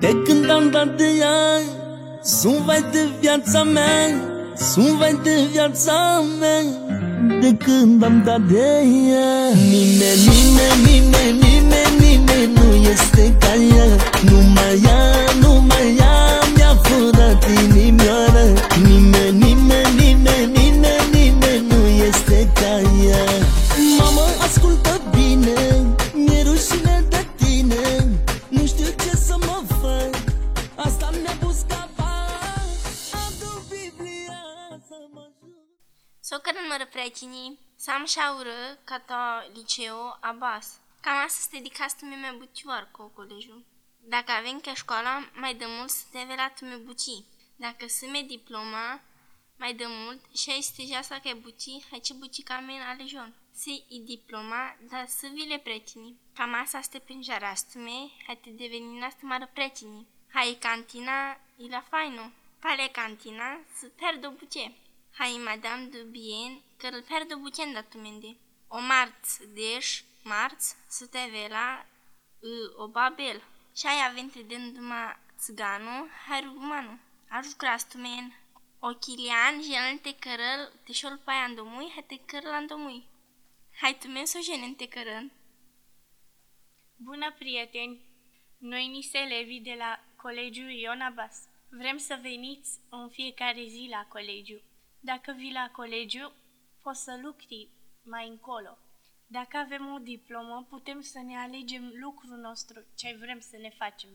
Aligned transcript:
De 0.00 0.22
când 0.24 0.50
am 0.50 0.70
dat 0.70 0.96
de 0.96 1.04
ea 1.18 1.60
Sunt 2.22 2.56
vai 2.56 2.84
de 2.92 3.08
viața 3.20 3.62
mea 3.62 4.14
Sunt 4.56 4.88
vai 4.88 5.18
de 5.22 5.48
viața 5.50 6.24
mea. 6.40 6.62
De 7.40 7.54
când 7.64 8.04
am 8.04 8.22
dat 8.24 8.40
de 8.40 8.56
ea 8.56 9.48
Nimeni, 9.54 10.20
nimeni, 10.30 10.80
nimeni, 10.90 11.29
Sokran 36.30 36.66
mărăprecini, 36.68 37.58
sam 37.76 38.04
shaură 38.04 38.78
cata 38.84 39.50
liceu 39.54 40.16
abas. 40.20 40.80
Cam 41.00 41.16
asta 41.16 41.40
se 41.40 41.56
dedica 41.56 41.86
să 41.86 42.04
me 42.04 42.34
bucioar 42.38 42.88
cu 42.90 43.10
colegiul. 43.14 43.64
Dacă 44.00 44.32
avem 44.32 44.60
ca 44.60 44.74
școala, 44.74 45.30
mai 45.34 45.54
de 45.54 45.64
mult 45.68 45.90
să 45.90 46.04
te 46.12 46.24
vela 46.26 46.48
tu 46.48 46.64
me 46.64 46.76
buci. 46.76 47.24
Dacă 47.56 47.86
să 47.88 48.06
me 48.06 48.22
diploma, 48.22 49.00
mai 49.56 49.74
de 49.74 49.84
mult 49.88 50.20
și 50.36 50.50
ai 50.50 50.60
steja 50.60 51.02
să 51.02 51.20
că 51.22 51.30
buci, 51.40 51.84
hai 51.90 52.00
ce 52.00 52.14
buci 52.14 52.42
ca 52.42 52.58
men 52.58 52.80
alejon. 52.80 53.34
Se 53.52 53.70
i 53.70 54.00
diploma, 54.04 54.76
dar 54.90 55.06
să 55.06 55.26
vi 55.34 55.48
le 55.48 55.58
precini. 55.58 56.16
Cam 56.34 56.54
asta 56.54 56.80
ste 56.80 56.98
pinjara 56.98 57.52
me, 57.74 57.98
hai 58.26 58.38
te 58.42 58.50
deveni 58.50 59.02
asta 59.02 59.20
mară 59.22 59.50
precini. 59.52 60.06
Hai 60.32 60.56
cantina, 60.60 61.40
i 61.56 61.68
la 61.68 61.80
faino. 61.80 62.30
Pale 62.60 62.88
cantina, 62.92 63.60
să 63.74 63.86
perdo 63.86 64.30
buce. 64.30 64.72
Hai 65.12 65.40
madame 65.44 65.84
de 65.84 66.02
bien, 66.02 66.62
că 66.76 66.86
îl 66.86 67.02
perdo 67.02 67.36
bucen 67.36 67.72
da 67.72 67.82
tu 67.82 67.98
mende. 67.98 68.36
O 68.68 68.80
marț, 68.80 69.36
deș, 69.36 70.02
marț, 70.22 70.74
să 70.86 71.06
te 71.06 71.28
vela, 71.30 71.86
î, 72.40 72.82
o 72.82 72.88
babel. 72.88 73.42
Și 73.76 73.86
ai 73.86 74.08
avente 74.10 74.42
dânduma 74.42 75.18
țiganu, 75.38 76.06
hai 76.26 76.40
rugumanu. 76.40 76.98
Ajuc 77.28 77.62
rastumen. 77.62 78.40
O 78.78 78.88
chilian, 78.88 79.62
jelăn 79.62 79.98
te 79.98 80.14
cărăl, 80.14 80.72
te 80.84 80.92
șol 80.92 81.20
pai 81.24 81.34
andomui, 81.34 81.90
hai 81.94 82.04
te 82.06 82.16
cărăl 82.16 82.52
andomui. 82.52 83.08
Hai 83.80 83.98
tu 84.00 84.08
men 84.08 84.26
so 84.26 84.38
jenen 84.40 84.74
te 84.74 84.88
cărăl. 84.88 85.30
Bună, 86.96 87.32
prieteni! 87.38 88.00
Noi 88.58 88.86
niște 88.86 89.18
elevii 89.18 89.60
de 89.60 89.74
la 89.78 90.04
Colegiul 90.16 90.70
Ion 90.70 91.00
Abbas. 91.00 91.48
Vrem 91.68 91.96
să 91.96 92.18
veniți 92.22 92.78
în 92.88 93.08
fiecare 93.08 93.66
zi 93.68 93.86
la 93.90 94.06
colegiu. 94.08 94.62
Dacă 95.00 95.32
vii 95.36 95.52
la 95.52 95.70
colegiu, 95.72 96.32
poți 96.82 97.02
să 97.02 97.18
lucri 97.22 97.68
mai 98.04 98.28
încolo. 98.28 98.78
Dacă 99.26 99.56
avem 99.56 99.92
o 99.92 99.98
diplomă, 99.98 100.66
putem 100.68 101.00
să 101.00 101.20
ne 101.20 101.36
alegem 101.36 101.92
lucrul 101.94 102.36
nostru, 102.36 102.84
ce 102.96 103.16
vrem 103.20 103.40
să 103.40 103.56
ne 103.56 103.70
facem. 103.70 104.10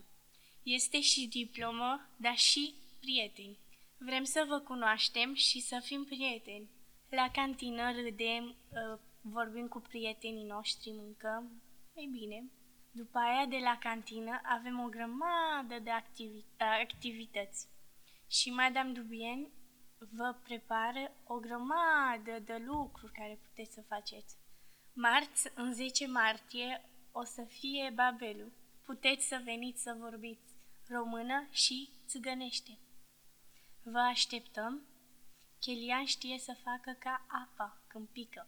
Este 0.62 1.00
și 1.00 1.26
diplomă, 1.26 2.08
dar 2.16 2.36
și 2.36 2.74
prieteni. 3.00 3.58
Vrem 3.98 4.24
să 4.24 4.44
vă 4.48 4.58
cunoaștem 4.58 5.34
și 5.34 5.60
să 5.60 5.80
fim 5.84 6.04
prieteni. 6.04 6.68
La 7.10 7.30
cantină 7.30 7.92
râdem, 7.92 8.56
ă, 8.74 9.00
vorbim 9.20 9.68
cu 9.68 9.80
prietenii 9.80 10.44
noștri, 10.44 10.90
mâncăm. 10.90 11.62
Ei 11.94 12.08
bine, 12.12 12.50
după 12.90 13.18
aia 13.18 13.46
de 13.46 13.56
la 13.56 13.78
cantină 13.78 14.40
avem 14.42 14.80
o 14.80 14.88
grămadă 14.88 15.78
de 15.82 15.90
activi- 15.90 16.56
activități. 16.82 17.66
Și 18.30 18.50
Madame 18.50 18.92
Dubien 18.92 19.48
vă 19.98 20.34
prepară 20.42 21.12
o 21.26 21.34
grămadă 21.34 22.38
de 22.44 22.62
lucruri 22.66 23.12
care 23.12 23.38
puteți 23.48 23.74
să 23.74 23.82
faceți. 23.88 24.36
Marți, 24.92 25.50
în 25.54 25.74
10 25.74 26.06
martie, 26.06 26.88
o 27.12 27.24
să 27.24 27.42
fie 27.48 27.92
Babelul. 27.94 28.52
Puteți 28.84 29.26
să 29.26 29.40
veniți 29.44 29.82
să 29.82 29.96
vorbiți 30.00 30.54
română 30.88 31.46
și 31.50 31.90
țigănește. 32.08 32.78
Vă 33.82 33.98
așteptăm. 33.98 34.80
Chelian 35.60 36.04
știe 36.04 36.38
să 36.38 36.56
facă 36.64 36.96
ca 36.98 37.26
apa 37.28 37.80
când 37.86 38.06
pică. 38.08 38.46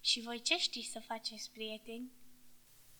Și 0.00 0.20
voi 0.20 0.40
ce 0.42 0.56
știți 0.58 0.90
să 0.92 1.00
faceți, 1.06 1.50
prieteni? 1.50 2.10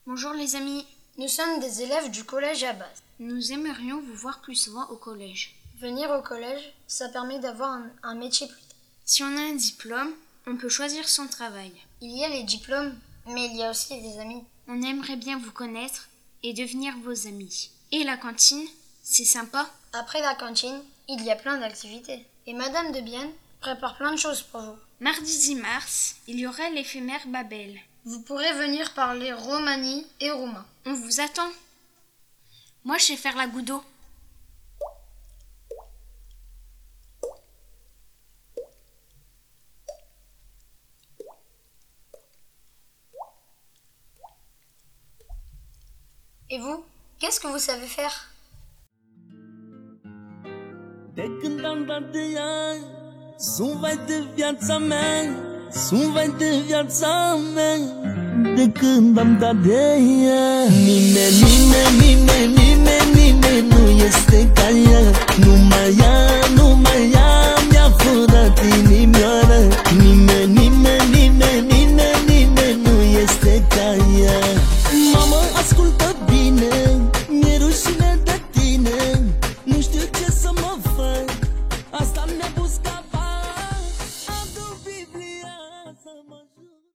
Bonjour 0.02 0.34
les 0.34 0.54
amis, 0.54 0.84
Nous 1.16 1.32
sommes 1.34 1.60
des 1.60 1.78
élèves 1.80 2.10
du 2.10 2.24
collège 2.24 2.66
Abbas. 2.66 3.02
nous 3.16 3.50
aimerions 3.50 4.00
vous 4.06 4.20
voir 4.20 4.40
plus 4.40 4.62
souvent 4.62 4.86
au 4.88 4.96
collège. 4.96 5.54
Venir 5.80 6.10
au 6.10 6.20
collège, 6.20 6.74
ça 6.86 7.08
permet 7.08 7.38
d'avoir 7.38 7.70
un, 7.70 7.90
un 8.02 8.14
métier 8.14 8.46
plus 8.46 8.60
tard. 8.60 8.76
Si 9.06 9.22
on 9.22 9.36
a 9.36 9.40
un 9.40 9.54
diplôme, 9.54 10.12
on 10.46 10.56
peut 10.56 10.68
choisir 10.68 11.08
son 11.08 11.26
travail. 11.26 11.72
Il 12.02 12.10
y 12.10 12.22
a 12.22 12.28
les 12.28 12.42
diplômes, 12.42 12.94
mais 13.26 13.46
il 13.46 13.56
y 13.56 13.62
a 13.62 13.70
aussi 13.70 13.98
des 13.98 14.18
amis. 14.18 14.44
On 14.68 14.82
aimerait 14.82 15.16
bien 15.16 15.38
vous 15.38 15.52
connaître 15.52 16.10
et 16.42 16.52
devenir 16.52 16.94
vos 16.98 17.26
amis. 17.26 17.70
Et 17.92 18.04
la 18.04 18.18
cantine, 18.18 18.66
c'est 19.02 19.24
sympa 19.24 19.70
Après 19.94 20.20
la 20.20 20.34
cantine, 20.34 20.82
il 21.08 21.24
y 21.24 21.30
a 21.30 21.36
plein 21.36 21.56
d'activités. 21.58 22.26
Et 22.46 22.52
Madame 22.52 22.92
de 22.92 23.00
Bienne 23.00 23.32
prépare 23.60 23.96
plein 23.96 24.12
de 24.12 24.18
choses 24.18 24.42
pour 24.42 24.60
vous. 24.60 24.76
Mardi 25.00 25.38
10 25.38 25.54
mars, 25.56 26.16
il 26.26 26.38
y 26.38 26.46
aura 26.46 26.68
l'éphémère 26.68 27.26
Babel. 27.26 27.80
Vous 28.04 28.20
pourrez 28.20 28.52
venir 28.52 28.92
parler 28.92 29.32
romani 29.32 30.06
et 30.20 30.30
roumain. 30.30 30.66
On 30.84 30.92
vous 30.92 31.20
attend. 31.22 31.50
Moi, 32.84 32.98
je 32.98 33.06
sais 33.06 33.16
faire 33.16 33.36
la 33.36 33.46
goutte 33.46 33.64
d'eau. 33.64 33.82
Et 46.52 46.58
vous, 46.58 46.84
qu'est-ce 47.20 47.38
que 47.38 47.46
vous 47.46 47.60
savez 47.60 47.86
faire? 47.86 48.26